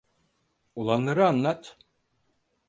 Olanları 0.75 1.27
anlat. 1.27 1.77